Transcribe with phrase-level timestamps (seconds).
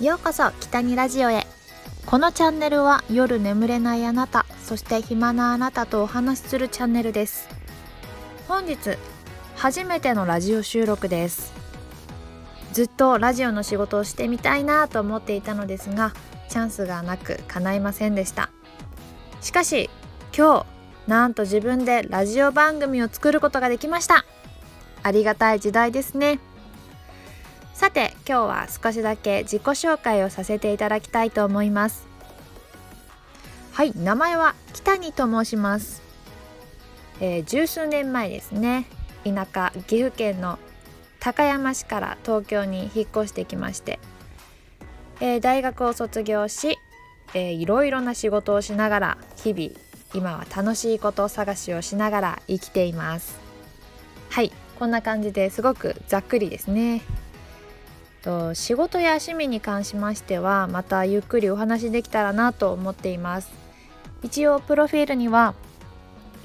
[0.00, 1.46] ようこそ北にラジオへ。
[2.06, 7.46] このチャンネルは夜眠れないあなたそして暇なあなたとお話しするチャンネルです。
[8.48, 8.78] 本日
[9.56, 11.52] 初めてのラジオ収録です。
[12.72, 16.14] ずっとラジオの仕事をしてみたいなと思っていたのですが
[16.48, 18.48] チャンスがなく叶いませんでした。
[19.42, 19.90] しかし
[20.34, 20.64] 今
[21.06, 24.24] 日なんと自分でラジオ番組を作ることができました。
[25.02, 26.38] ありがたい時代ですね。
[27.80, 32.06] さて今日は少しだけ自己紹介をさせていただきたいと思います。
[33.72, 36.02] はい名前は北にと申します、
[37.22, 38.84] えー、十数年前ですね。
[39.24, 40.58] 田舎岐阜県の
[41.20, 43.98] 高山市から東京に引っ越してきまして、
[45.22, 46.78] えー、大学を卒業し、
[47.32, 49.70] えー、いろいろな仕事をしながら日々
[50.12, 53.40] 今は楽しいこと探しをしながら生きています。
[54.28, 57.00] はいこんな感じですごくざっくりですね。
[58.22, 63.60] と仕事や趣味に関しましてはまたゆっくりお話できたらなと思っています。
[64.22, 65.54] 一応プロフィールには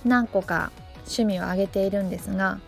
[0.05, 2.59] 何個か趣味を挙げているんですが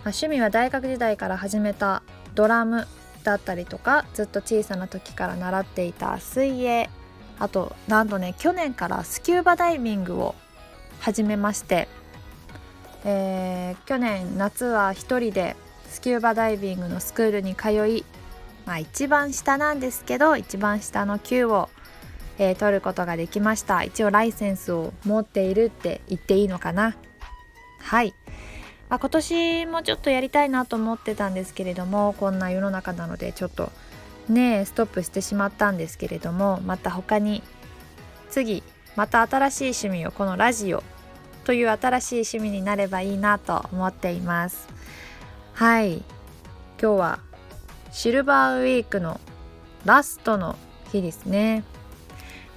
[0.00, 2.02] 趣味は大学時代から始めた
[2.34, 2.86] ドラム
[3.22, 6.90] だったりとかずっと小さな時から習っていた水泳
[7.38, 10.34] あとなんとね去年からスキューバダイビングを
[11.00, 11.88] 始めまして、
[13.04, 15.56] えー、去年夏は一人で
[15.94, 18.04] スキューバダイビングのスクールに通い、
[18.66, 21.70] まあ、一番下なんですけど一番下の級を、
[22.36, 23.84] えー、取ることができました。
[23.84, 26.96] 一応ライセンスを持っているって言っていいのかな。
[27.78, 28.12] はい、
[28.88, 33.70] まあ、今年もちょっとやりたいなと思ってたんですけれどもこんな世の中なのでちょっと
[34.28, 37.40] ねストップしてしまったんですけれどもまた他に
[38.30, 38.64] 次
[38.96, 40.82] また新しい趣味をこのラジオ
[41.44, 44.74] という新しい趣味になればいいなと思っています。
[45.54, 45.98] はい。
[45.98, 46.04] 今
[46.78, 47.20] 日は
[47.92, 49.20] シルバーウィークの
[49.84, 50.56] ラストの
[50.90, 51.62] 日ですね。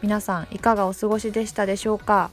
[0.01, 2.31] 皆さんいかがお過ごしでしたでしょうか？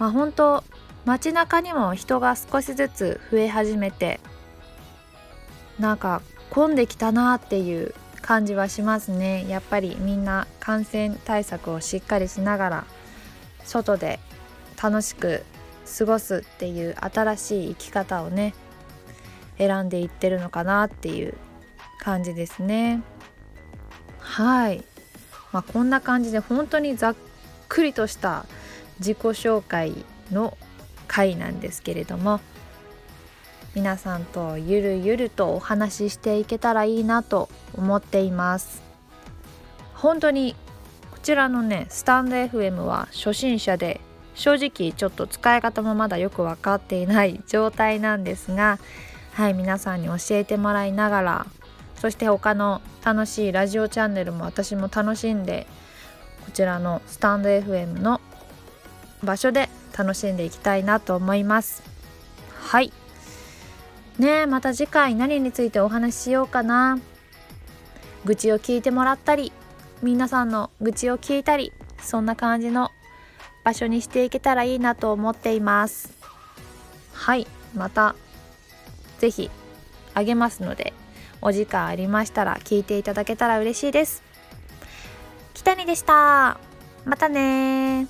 [0.00, 0.64] まあ本当
[1.04, 4.18] 街中にも人が少しずつ増え始めて
[5.78, 9.46] なんか混んできたなっていう感じはしますね。
[9.48, 12.84] やっぱりみんな感染対策をしっかりしながら
[13.62, 14.18] 外で
[14.82, 15.44] 楽しく
[15.96, 18.52] 過ごすっていう新しい生き方をね
[19.66, 21.34] 選んでいってるのかなっていう
[21.98, 23.02] 感じですね。
[24.18, 24.84] はい、
[25.52, 27.16] まあ、こんな感じで本当にざっ
[27.68, 28.46] くりとした
[28.98, 30.56] 自己紹介の
[31.06, 32.40] 回なんですけれども
[33.74, 38.82] 皆さんとゆるゆるとお話ししていけたらいいなと思っています。
[39.94, 40.54] 本当に
[41.10, 44.00] こちらのねスタンド FM は初心者で
[44.34, 48.78] 正直ちょっと使い方もまだよく分かっていない状態なんですが
[49.32, 51.46] はい皆さんに教えてもらいながら
[51.96, 55.66] そして他の楽しいラジオチャンネルも私も楽しんで
[56.44, 58.20] こちらのスタンド FM の
[59.22, 61.82] 場所で楽しんでいきたいなと思います。
[62.60, 62.92] はい。
[64.18, 66.98] ねまた次回何についてお話ししようかな。
[68.24, 69.52] 愚痴を聞いてもらったり
[70.02, 72.90] 皆さんの愚痴を聞いたりそんな感じの
[73.64, 76.12] 場所にしていけたらいいなと思っています。
[77.12, 77.46] はい。
[77.74, 78.14] また
[79.22, 79.52] ぜひ
[80.14, 80.92] あげますので
[81.40, 84.24] お時間ありましたら聞いていただけたら嬉しいです。
[85.54, 86.58] 北にでした。
[87.04, 88.08] またね